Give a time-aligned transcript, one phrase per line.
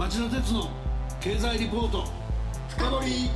[0.00, 0.70] 町田鉄の
[1.20, 2.04] 経済リポート。
[2.70, 3.30] 深掘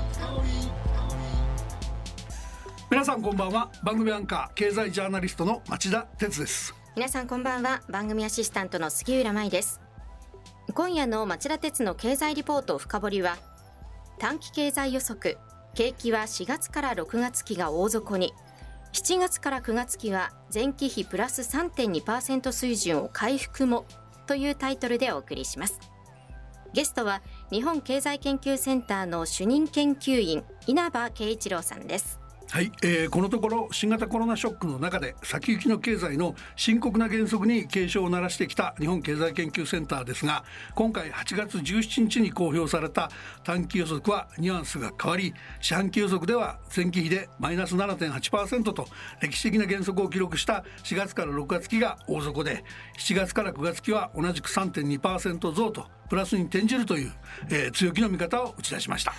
[2.91, 3.71] 皆さんこんばんは。
[3.83, 6.75] 番組アンカー経済ジャーナリストの町田鉄です。
[6.97, 7.83] 皆さんこんばんは。
[7.91, 9.83] 番組アシスタントの杉浦舞です。
[10.73, 13.37] 今夜の町田鉄の経済リポート深掘は
[14.19, 15.37] 短期経済予測。
[15.75, 18.33] 景気は4月から6月期が大底に。
[18.95, 23.85] 7月から9月期は前期比プラス3.2%水準を回復も。
[24.27, 25.94] というタイトルでお送りします。
[26.75, 32.25] ゲストは日本経済研究センターの主任研究員稲葉圭一郎さんです。
[32.51, 43.11] はい、えー、このところ新型コロナショックの中で先行きの経済の深刻な減速に警鐘を鳴らしてきた日本経済研究センターですが今回8月17日に公表された
[43.43, 48.87] 短期予測はニュアンスが変わり四半期予測では前期比でマイナス7.8%と
[49.21, 52.63] 歴史的な減速を記録した4月から6月期が大底で
[52.99, 57.13] 7月から9月期は同じく3.2%増とプラスに転じるという、
[57.51, 59.13] えー、強気の見方を打ち出しました。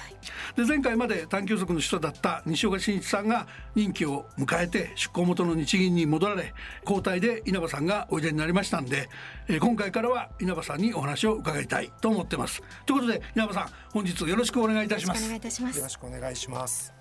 [0.56, 9.10] で前回まで短期予測の首都だった西岡真一さんが任期を迎えて出向元の日銀に戻られ交代で稲葉さんがおいでになりましたんで、
[9.48, 12.62] えー、今回からは稲葉さんにお話を伺いたいと思ってます。
[12.86, 15.24] ということで稲葉さん本日よろしくお願いいたします。
[15.24, 15.78] お願いいたします。
[15.78, 16.94] よろしくお願いします。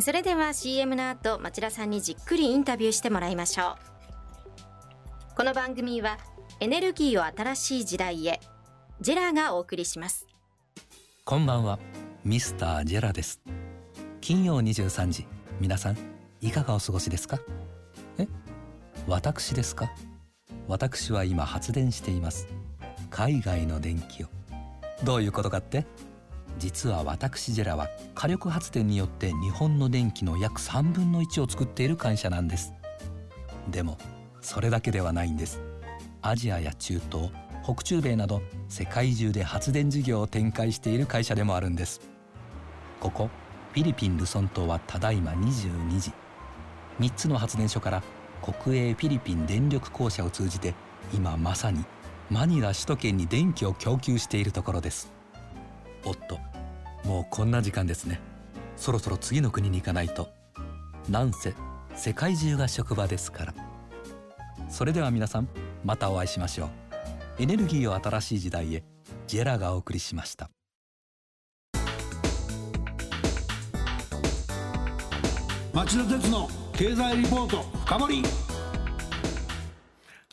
[0.00, 3.76] それでは CM の後町田さんにじっくりインタビューしてもらいましょ
[5.32, 5.36] う。
[5.36, 6.18] この番組は
[6.60, 8.40] エネルギーを新しい時代へ
[9.02, 10.28] ジェラがお送りします。
[11.24, 11.80] こんばんは。
[12.24, 13.40] ミスタージェラです。
[14.20, 15.26] 金曜23時。
[15.58, 15.96] 皆さん
[16.40, 17.40] いかがお過ごしですか？
[18.18, 18.28] え？
[19.08, 19.90] 私ですか？
[20.68, 22.46] 私は今発電しています。
[23.10, 24.28] 海外の電気を。
[25.02, 25.84] どういうことかって？
[26.60, 32.72] 実は私ジェラは火力発電によって日本の電気の約3分の1を作っている会社なんです。
[33.68, 33.98] でも
[34.40, 35.60] それだけではないんです。
[36.24, 37.32] アジアや中東
[37.62, 42.00] 北中米など世界中で発電事業を展開している会社でもあるんです。
[43.00, 43.30] ここ
[43.72, 46.12] フィリピン・ルソン島はただいま22時
[47.00, 48.02] 3つの発電所から
[48.42, 50.74] 国営フィリピン電力公社を通じて
[51.14, 51.84] 今まさに
[52.30, 55.12] マニラ首都圏に電気を供給しているところです。
[56.04, 56.38] おっと
[57.04, 58.20] もうこんな時間ですね。
[58.76, 60.28] そろそろ次の国に行かないと。
[61.08, 61.54] なんせ
[61.94, 63.54] 世界中が職場ですから。
[64.68, 65.48] それでは皆さん
[65.84, 66.81] またお会いしましょう。
[67.38, 68.84] エネルギーを新しい時代へ
[69.26, 70.50] ジェラがお送りしました。
[75.72, 78.22] 町田鉄の経済リポート深掘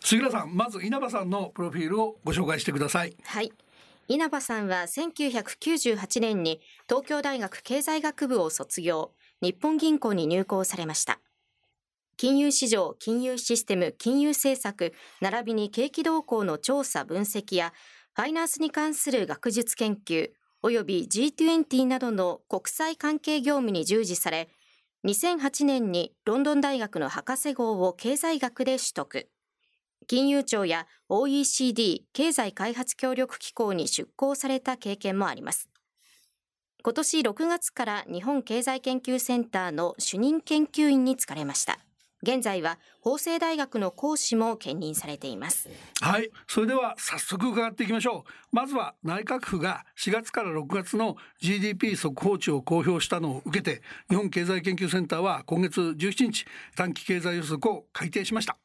[0.03, 3.15] 杉浦さんまず稲葉さんのプロフィールをご紹介してください。
[3.23, 3.53] はい。
[4.09, 11.19] 稲葉さんは1998年に東京大学経済学部を卒業日本銀行に入行されました
[12.19, 17.71] 金融市場、金融システム、金融政策、並びに景気動向の調査分析や、
[18.13, 20.29] ファイナンスに関する学術研究、
[20.61, 24.49] 及び G20 などの国際関係業務に従事され、
[25.07, 29.29] 2008年にロンドン大学の博士号を経済学で取得。
[30.05, 35.69] 金融庁や OECD 経済開発協力機構に出向された経験もあります。
[36.83, 41.79] 今年6月から日本経済研究センターの主任研究員に就かれました。
[42.21, 45.69] 現在は法政大学の講師も兼任されています。
[46.01, 46.29] はい。
[46.47, 48.55] それでは早速伺っていきましょう。
[48.55, 58.57] まずは内閣府が4月から6月の GDP 速報値を公表したのを受けて日本経済研究センターは今月17日短期経済予測を改定しました。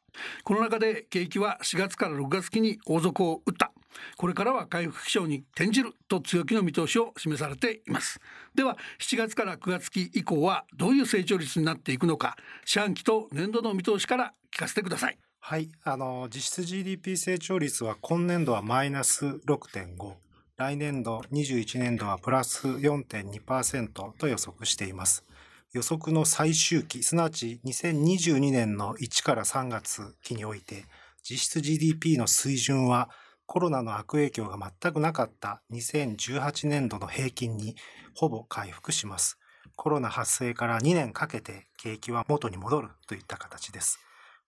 [0.43, 3.71] この中で景気は4月から6月期に大底を打った。
[4.17, 8.19] これからは回復基調に転じると強気の見通しを示されています。
[8.53, 15.17] では7月から9月期以降はどういう成長率になっていくのか四半期と年度の見通しから聞かせてください。
[15.39, 20.13] はいあの実質 GDP 成長率は今年度はマイナス6.5
[20.57, 25.25] 来年度21年度はプラス4.2%と予測しています。
[25.73, 30.85] 予測の最終期すなわち2022年の1から3月期において
[31.21, 33.09] 実質 GDP の水準は
[33.45, 37.75] コロナの悪影響が全くなかった2018年度の平均に
[38.15, 39.39] ほぼ回復します。
[39.75, 43.99] コロナ発生から2年かけて景気は元に戻るといった形です。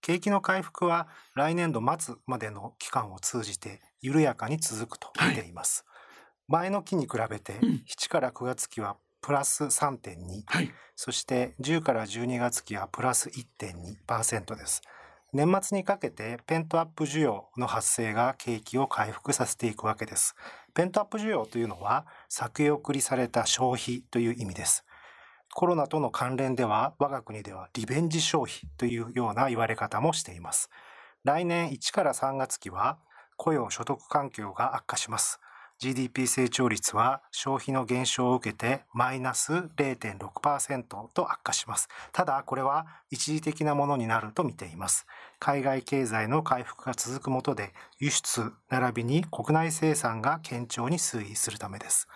[0.01, 5.85] 景気の回復は来年度末までの期間を通じて緩やかに続くと見ています。
[6.49, 14.81] はい、前の期に比べて7から9月期はプラス3.2、はい、そして10から12月期はプラス1.2%です。
[15.33, 20.35] 年末にかけてペントアップ需要の発生が景気を回復させていくわけです。
[20.73, 24.85] ペントアップ需要というのは先送りされた消費という意味です。
[25.53, 30.69] コロナとの関連では我が国ではリベンジ消費というような言われ方もしています。
[31.25, 32.97] 来年1から3月期は
[33.35, 35.41] 雇用所得環境が悪化します。
[35.79, 40.83] GDP 成長率は消費の減少を受けてマイナス0.6%
[41.13, 41.87] と悪化します。
[42.11, 45.05] ただこれは一時的なものになると見ています。
[45.39, 52.07] 海外経済の回復が続くもとで輸出並びに国内生産が堅調に推移するためです。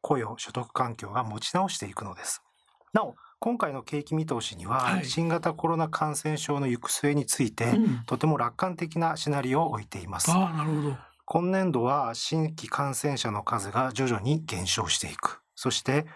[0.00, 2.42] 雇用所得環境が持ち直していくのです。
[2.92, 10.32] なお今回の景気見通しには、新型コロナ感染症の行く末について、とても楽観的なシナリオを置いています。
[10.32, 15.42] あなるほど今年度は新規感染者の数が徐々に減少していく。
[15.54, 16.06] そして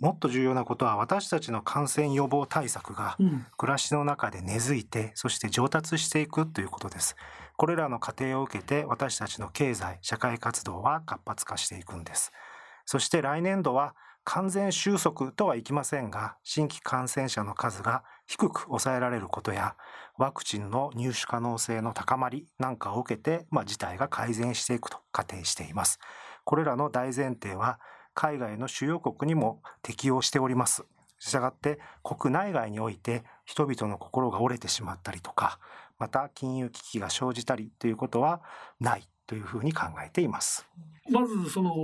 [0.00, 3.18] もっと重要なことは私たちの感染予防対策が
[3.58, 7.16] 暮らしの中で根付いて、そして上達していくということです。
[7.58, 12.32] これらの過程を受けて私たちの経済、社会活動は活発化していくんです。
[12.86, 19.76] そして来年度は完全収束とはいきませんが、新規感染者の数が低く抑えられることや、
[20.16, 25.98] ワクチンの入手可能性の高まりなんかを受けて、まあ、事態が改善していくと仮定しています。
[26.44, 27.78] これらの大前提は、
[28.14, 30.86] 海外の主要国にも適用しております。
[31.18, 35.58] したがって国内外において人々の心が折れてしまったりとか、
[35.98, 38.40] また金融危機が生じたりということは
[38.80, 40.66] ないというふうに考えています。
[41.10, 41.74] まずその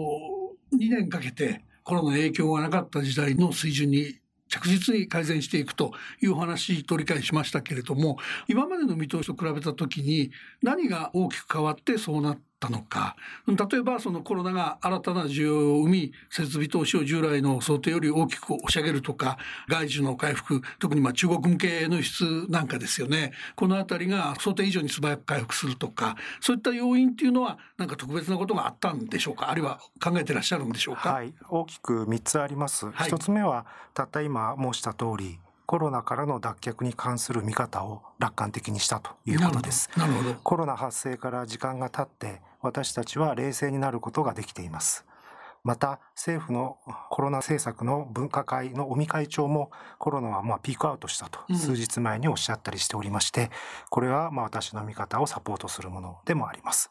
[0.73, 4.19] 2年かけてコロナの影響がなかった時代の水準に
[4.49, 8.19] 着実に改善していくという話取り返しましたけれども
[8.49, 10.31] 今までの見通しと比べた時に
[10.63, 13.17] 何が大きく変わってそうなったのか。
[13.47, 19.39] 例えばそのコロナが新たな需要を生み設備投資を従来の想定より大きく押し上げるとか
[19.69, 23.33] 外需の回復特にまあ中国向けの輸出なんかですよね。
[23.57, 29.51] この辺りが想定以上に素早く回復するとかそういった要因っていうのはなんか特別なことがあったんでしょうか？
[29.51, 39.91] あるいは考えてらっしゃるんでしょうか、はい、大きく3つあります、はい、1つ目はたった今申した通りコロナからの脱却に関する見方を楽観的にしたということです。
[40.43, 45.05] コロナ発生から時間が経って私たちは冷静になることができています。
[45.65, 46.79] また政府の
[47.11, 53.51] コロナ政策の分科会の尾身会長もコロナはまあピークアウトしたと数日前におっしゃったりしておりまして、
[53.91, 56.91] これはまあ私の見方をサポートするものでもあります。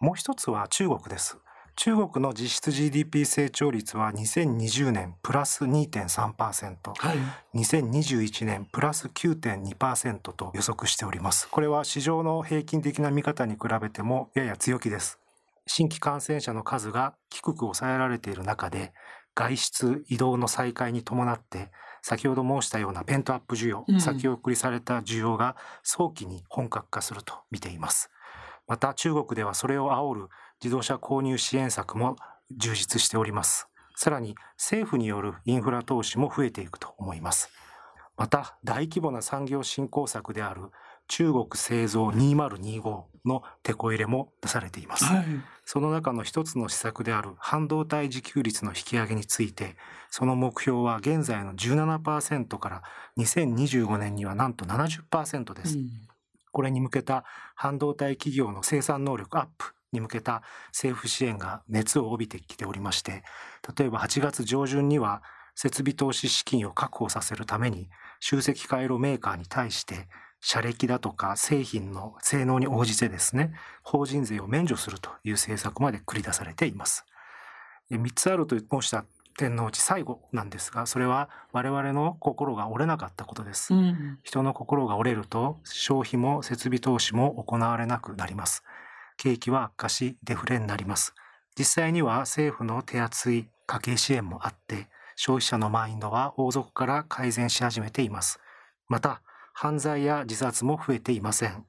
[0.00, 1.38] もう一つは中国です。
[1.78, 7.18] 中国の実質 GDP 成長率は2020年プラス2.3%、はい、
[7.54, 11.48] 2021年プラス9.2%と予測しております。
[11.48, 15.20] これは市場の平均的な見方に比べてもやや強気です。
[15.68, 18.92] 新規感染者の数が低く抑えられている中で、
[19.36, 21.70] 外出、移動の再開に伴って、
[22.02, 25.54] 先ほど申したようなペントアップ需要、うん、先送りされた需要が
[25.84, 28.10] 早期に本格化すると見ています。
[28.66, 30.28] また中国ではそれを煽る
[30.62, 32.16] 自動車購入支援策も
[32.50, 33.68] 充実しております。
[33.94, 37.50] さらに政府によるインフラ投資も増えていくと思います。
[38.16, 40.70] また大規模な産業振興策である
[41.06, 45.24] 中国製造2025の手こ入れも出されています、はい、
[45.64, 49.76] その中の一つの施策である半導体自給率の引き上げについて
[50.10, 52.82] その目標は現在の17%から
[53.18, 55.88] 2025年にはなんと70%です、うん、
[56.52, 57.24] これに向けた
[57.54, 63.22] 半導体企業の生産能力アップに向けた政府支援が熱を帯びてきておりまして
[63.76, 65.22] 例えば8月上旬には
[65.54, 67.88] 設備投資資金を確保させるために
[68.20, 70.08] 集積回路メーカーに対して
[70.40, 73.52] 車歴だとか製品の性能に応じてですね
[73.82, 77.04] 法人税を免除するという政策まで繰り出されています。
[77.90, 79.04] 3つあると申した
[79.38, 88.64] 点のうち最後なんですがそれは我々の心が折れなかったことです、うん、人の心が折れると消費も設備投資も行われなくなります
[89.18, 91.14] 景気は悪化しデフレになります。
[91.58, 98.40] 実際には政府の手厚い家計支援もあって、消費者のマインドは王族から改善し始めています。
[98.88, 99.20] また、
[99.52, 101.66] 犯罪や自殺も増えていません。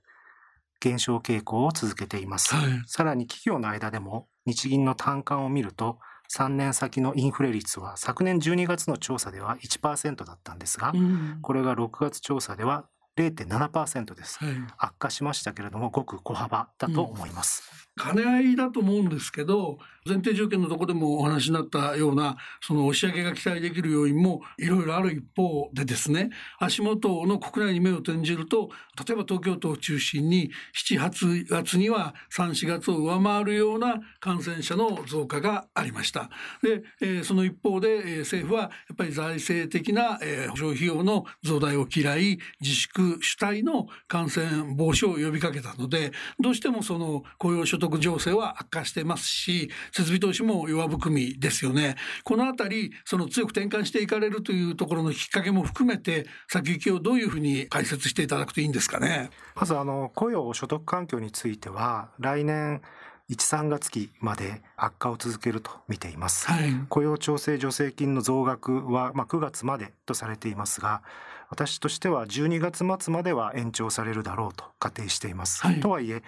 [0.80, 2.56] 減少傾向を続けています。
[2.56, 6.00] はい、さらに企業の間でも日銀の単価を見ると
[6.32, 12.86] 3年先のインフレ率は昨年12月の調査では1%だったんですが、うん、これが6月調査では
[13.20, 26.30] 0.7%です、はい、悪化しましたけれどもごく小幅だと思います、うん、兼ね合いだと思うんですけど前提条件のとこでもお話になったようなその押し上げが期待できる要因もいろいろある一方でですね
[26.60, 28.70] 足元の国内に目を転じると
[29.08, 30.52] 例えば東京都を中心に
[30.90, 36.30] 78月には34月を上回るような感染者の増加がありました。
[36.64, 51.96] で、えー、その一方で、えー、政府はやっぱり財政的な、えー、保障費用の増大を嫌い自粛主体の感染防止を呼びかけたのでどうしてもその雇用所得情勢は悪化してますし設備投資も弱含みですよね。
[52.24, 59.30] このあたりその強く転換していかれるというところのきっかけも含めて先行きをどういうふうに解説していただくといいんですかね。
[59.56, 62.82] まずあの雇用所得環境については来年
[63.30, 66.48] 1、3月期まで悪化を続けると見ています。
[66.48, 71.04] はい、雇用調整助成金の増額は、まあ、9月までとされていますが、
[71.50, 75.62] 私としては12月末までは延長されるだろうと仮定しています。
[75.62, 76.24] はい、とはいえ、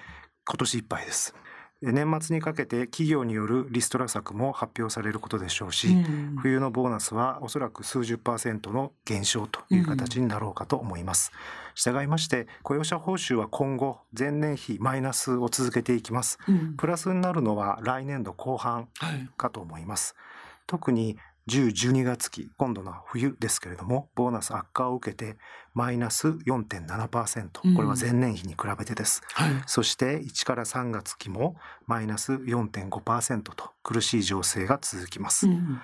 [0.48, 1.36] 今年いっぱいです。
[1.82, 11.32] 年末にかけて企業によるリストラ策も発表されることでしょうし、うん、冬のボーナスはおそらく数十パーセントの減少という形になろうかと思います。
[11.74, 16.38] 従いまして雇用者報酬は今後前年比マイナスを続けていきます。
[16.48, 18.88] うん、プラスになるのは来年度後半
[19.36, 20.14] かと思います。
[20.16, 25.38] はい、特に10、12月期、今度の冬ですけれども、ボーナス悪化を受けて、
[25.74, 29.22] マイナス4.7%、これは前年比に比べてです。
[29.40, 31.56] うんはい、そして1から3月期も
[31.88, 35.48] マイナス4.5%と苦しい情勢が続きます。
[35.48, 35.82] うん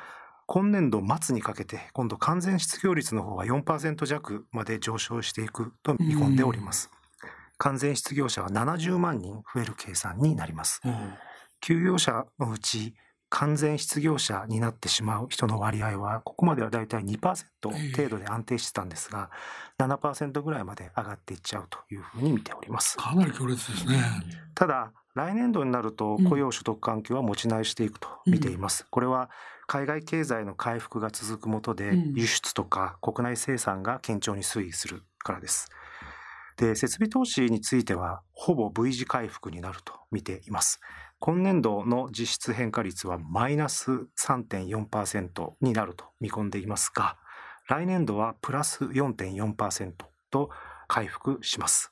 [0.50, 6.90] 今年度末にかけて今度完全失業率の方は4%弱まで上昇していくと見込んでおります。
[7.58, 10.82] 完全失業者は70万人増える計算になります。
[11.60, 12.96] 休業者のうち
[13.30, 17.46] 完全失業者になってしまう人の割合はここまではだいたい2%
[17.96, 19.30] 程度で安定してたんですが、
[19.80, 22.98] 7%ぐらいまで上がっていっちゃうというふうに見ております。
[22.98, 23.98] かなり強烈ですね。
[24.56, 29.32] ただ来年度になると雇用所得環境は持ち直していくと見ています、うん、これは
[29.66, 35.70] 海外経済の回復が続くもとで輸出とか国内生産が堅調に推移するからです。
[36.58, 40.80] で設備投資についてはほぼ V 字回復になると見ています
[41.20, 47.18] 今年度の実質変化率はマイナス3.4%になると見込んでいますが、
[47.68, 49.94] 来年度はプラス4.4%
[50.30, 50.50] と
[50.88, 51.92] 回復します。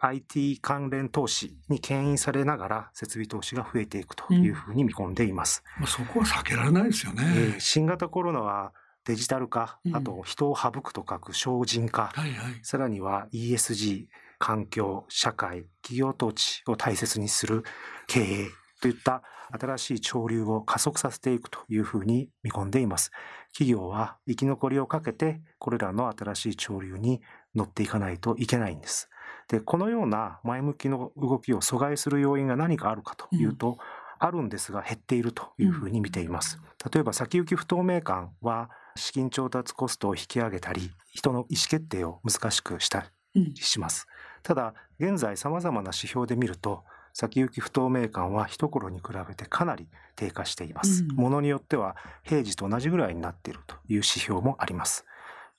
[0.00, 5.64] IT 関連投資に牽引されながら設備投資が増えていくというふうに見込んでいます。
[5.80, 7.24] うん、そこは避けられないですよね。
[7.24, 8.72] えー、新型コロナは
[9.04, 14.06] デジタル化、あと人を省くと書く精進化、はいはい、さらには ESG、
[14.38, 17.64] 環境、社会、企業統治を大切にする
[18.08, 18.48] 経営
[18.80, 19.22] といった
[19.52, 23.12] 新しい潮流を加速させていくというふうに見込んでいます。
[23.52, 27.22] 企業は生き残りをかけてこれらの新しい潮流に
[27.54, 29.08] 乗っていかないといけないんです。
[29.48, 33.76] で、このような前向きの動きを阻害する要因が何かあるかというと、うん、
[34.18, 36.60] あるんですが減っているというふうに見ています。
[36.92, 44.06] 例えば先行き不透明感は資金調達コストを引き上げたり、人の意思決定を難しくしたりします。
[44.42, 46.84] ただ、現在様々な指標で見ると、
[47.20, 51.02] 先行き不透明感は一頃に比べてかなり低下しています。
[51.02, 55.04] うん、ものによっては平時と同じぐらいになっているという指標もあります。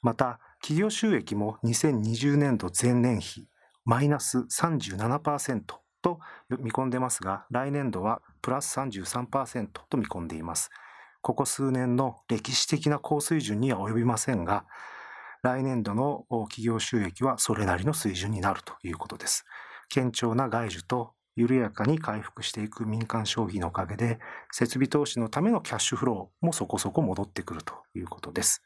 [0.02, 3.46] また、企業収益も2020年度前年比
[3.84, 5.64] マイナス37%
[6.02, 10.70] と見込んでますが、来年度はプラス33%と見込んでいます。
[11.22, 14.64] ここ数年の歴史的な高水準には及びませんが、
[15.44, 19.46] 来年度の企業収益はそれなりの水準になるということです。
[19.94, 24.20] 堅調な外需と緩やかに回復していく民間消費のおかげで、
[24.52, 28.62] 設備投資のためのキャッシュフローもそこそこ戻ってくるということです。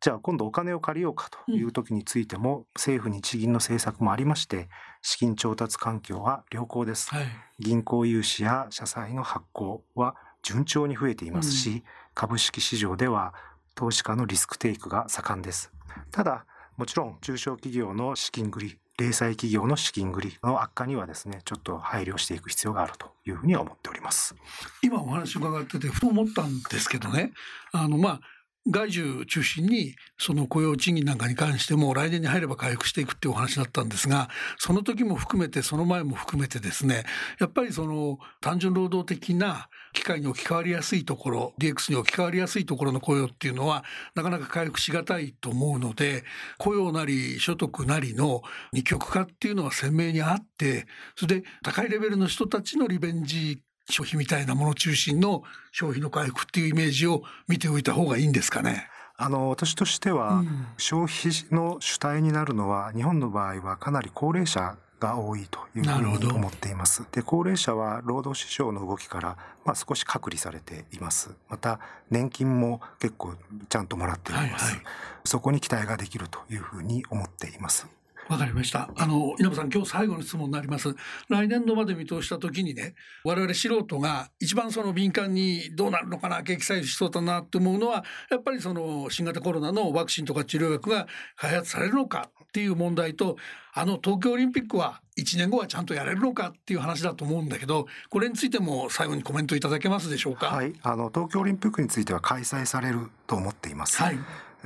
[0.00, 4.68] じゃあ今度お金を借りようかという時についても、政府日銀の政策もありまして、
[5.02, 7.10] 資金調達環境は良好です。
[7.10, 7.26] はい、
[7.58, 11.82] 銀行融資や社債の発行は順調に増えていますし、うん、
[12.14, 13.34] 株式市場では
[13.74, 15.72] 投資家のリスクテイクが盛んです。
[16.12, 16.46] ただ、
[16.76, 24.34] もちろん中小企業の資金繰り、零細企業の資金繰りの悪化にはですね、ちょっと配慮していく必要があるというふうに思っております。
[24.82, 27.32] 今お話伺っててふと思ったんですけどね、
[27.72, 28.20] あのまあ
[28.68, 37.04] 外需中心にその雇用賃金なんかに関しても来年に入れば回復していくっていうお話だったんですがその時も含めてその前も含めてですね
[37.38, 46.24] やっぱりその単純労働的な機会に置き換わりやすいところ DX に置き換わりやすいところの雇用っていうのはなかなか回復しがたいと思うので
[46.58, 48.42] 雇用なり所得なりの
[48.72, 58.88] 二極化っていうのは鮮明にあってそれで高いレベルの人たちのリベンジ消費みたいなもの中心の消費の回復っていうイメージを見ておいた方がいいんですかね？
[59.16, 60.44] あの私としては、
[60.76, 67.06] 消費の主体になるのは日本の場合はかなり高齢者が多いというふうに思っています。
[67.12, 71.30] で、高齢者は労働市場の動きから、まあ、少し隔離されています。
[71.48, 73.34] また、年金も結構
[73.68, 74.64] ちゃんともらっております。
[74.66, 74.84] はいはい、
[75.24, 77.86] そこに期待ができるというふうに思っています。
[78.28, 78.90] わかりました。
[78.96, 80.94] あの、稲葉さん、今日最後の質問になります。
[81.28, 91.06] 来年度まで見通したときにね、我々素人が一番その敏感にどうなるのかな、景気再生しそうだなって思うのは、やっぱりその新型コロナのワクチンとか治療薬が
[91.36, 93.36] 開発されるのかっていう問題と、
[93.74, 100.46] あの東京オリンピックは1年後はちゃんとやれるのかっていう話だと思うんだけど、これについても最後にコメントいただけますでしょうか？
[100.46, 104.02] はい、あの東京オリンピックについては開催されると思っています。
[104.02, 104.18] はい。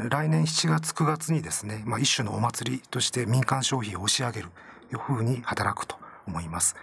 [0.09, 4.49] 来年7月9月にですね、まあ、一種のお祭りとして民間消費を押し上げる
[4.93, 6.77] いうふうに働くと思います。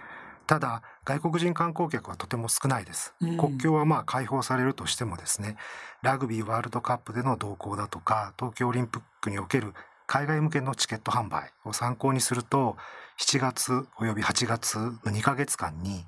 [0.46, 5.56] ただ外国人観光客はとても少ないです、うん、国境はまあ開放されるとしてもですね
[6.00, 9.74] ラグビーワールドカップでの動向だとか東京オリンピックにおける
[10.06, 12.78] 海外向けのチケット販売を参考にすると
[13.20, 16.06] 7月および8月の2ヶ月間に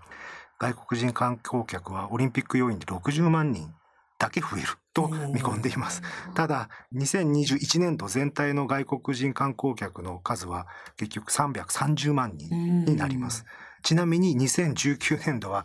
[0.58, 3.74] 外国人観光客はオリンピック要員で60万人
[4.20, 6.02] だけ増えると見込んでいます。
[6.34, 13.46] ただ、2021年度全体の外国人観光客の数は結局330万人になります。
[13.82, 15.64] ちなみに2019年度は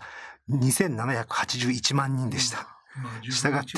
[0.50, 2.75] 2781万人でした。
[3.30, 3.72] したがって、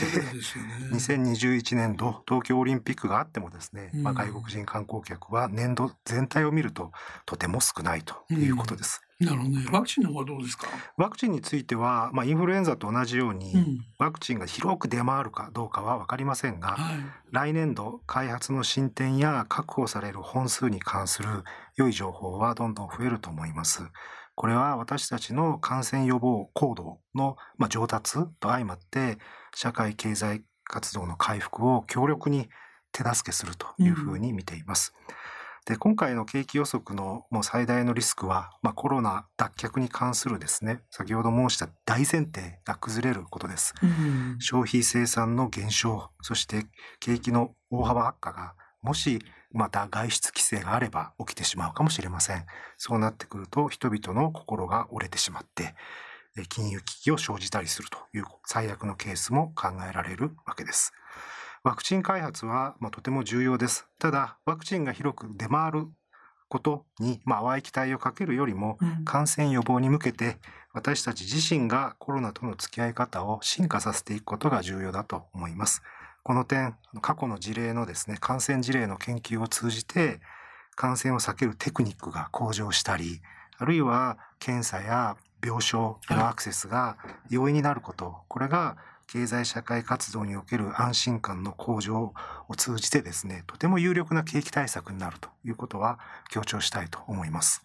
[0.93, 6.91] 2021年度東京オリンピックがあってもですね、まあ、外国人観光客は年度全体を見ると
[7.25, 9.01] とても少ないということです。
[9.19, 9.65] なるほどね。
[9.71, 10.67] ワクチンの方はどうですか？
[10.95, 16.97] ワクチンについては、まあ、インフルエンザと同じように、うん、ワクチンが広く出回るかどうかは分かりませんが、はい、
[17.31, 21.29] 来年度開発の進展や確保される本数に関する
[21.77, 23.81] 良い情報はどんどん増えると思います。
[24.37, 29.17] これは私たちの感染予防行動の、まあ、上達と相まって
[29.53, 32.47] 社会経済活動の回復を強力に
[32.91, 34.93] 手助けするというふうに見ています。
[35.09, 35.27] うん
[35.67, 40.79] で今回の景気予測のもう最大のリスクは、まあ、コロナ脱却に関するですね。
[40.91, 46.67] 先ほど申した大前提が崩れることです、うん、消費生産の減少そして
[47.01, 49.19] 景気の大幅悪化がもし
[49.57, 52.45] また外出規制があれば起きてしまうかもしれません
[52.77, 55.75] そうなってくると人々の心が折れてしまって
[56.49, 60.93] 金融危機を生じたりするという最悪のケースも考えられるわけです
[61.67, 63.87] ワクチン開発は、まあ、とても重要です。
[63.99, 65.87] ただ、ワクチンが広く出回る
[66.47, 70.37] ことに、まあ、淡い期待をかけるよりも、感染予防に向けて、
[70.73, 75.81] 私たち自身がコロナとの付き合い方を進化させていくことが重要だと思います。
[76.27, 80.19] この点、過去の事例のですね、感染事例の研究を通じて、
[80.75, 83.21] 感染を避けるテクニックが向上したり、
[83.57, 86.97] あるいは検査や病床へのアクセスが
[87.29, 88.75] 容易になること、これが
[89.07, 92.13] 経済社会活動における安心感の向上
[92.49, 95.97] を通じてですね、とても有力な景気対策になるということは
[96.29, 97.63] 強調したいと思います。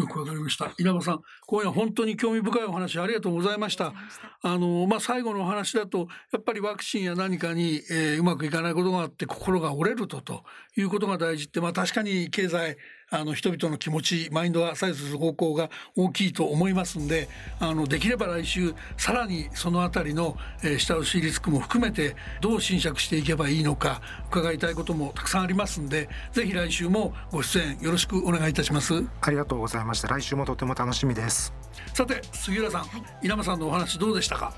[0.00, 0.72] よくわかりました。
[0.78, 3.92] 稲葉さん、今夜本当に興味深いお話ありがとうございました。
[4.42, 10.44] あの、まあ、最後のお話だと、やっぱりワクチンや何かに、えー、うまくいかないことがあって心が折れると、と
[10.76, 12.78] いうことが大事って、まあ、確かに経済、
[13.10, 29.04] あの人々の気持ちマインドが左右する方向が大きいと思いますんであのできれば来週さらにそのあたりの、えー、下押しリスクも含めてどう侵釈していけばいいのか伺いたいこともたくさんありますんでぜひ来週もご出演よろしくお願いいたします。
[29.20, 30.08] ありがとうございました。
[30.08, 31.52] 来週もとても楽しみです。
[31.94, 32.86] さて杉浦さん、は
[33.22, 34.54] い、稲葉さんのお話どうでしたか？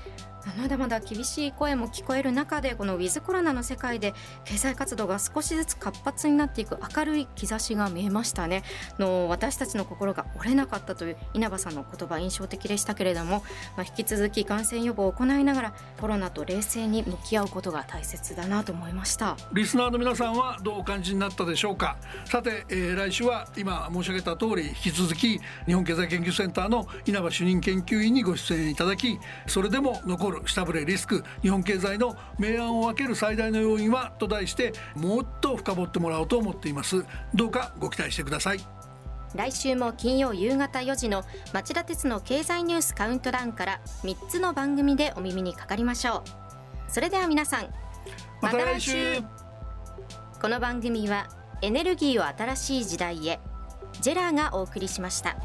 [0.57, 4.13] まだまだ厳しい声も聞こえる中でこのウィズコロナの世界で
[4.45, 8.63] 経済活動が少しずつ活発になっていく明るい兆しが見えましたね。
[8.99, 13.43] の私たちの心が折れなかったという稲葉さんの言葉印象的でしたけれども、
[13.77, 19.37] まあ、引き続き感染予防を行いながらコロナと冷静に向き合うことが大切だなと思いました。
[19.53, 21.97] リスナーの皆さんはどうお感じになったでしょうか？
[22.25, 37.05] さて、えー、来週は今申し上げた通り引き続き日本経済研究センターの稲葉主任研究員にご出演いただきそれでも残る下振れリスク日本経済の明暗を分ける最大の要因はと題してもっと深掘ってもらおうと思っています。
[37.33, 38.59] どうかご期待してください。
[39.35, 46.91] 来週も金曜夕方4時の町田鉄の経済ニュースカウントダウンから3つの番組でお耳にかかりましょう。
[46.91, 47.67] それでは皆さん
[48.41, 49.21] また来週。
[50.41, 51.29] この番組は
[51.61, 53.39] エネルギーを新しい時代へ
[54.01, 55.37] ジェラーがお送りしました。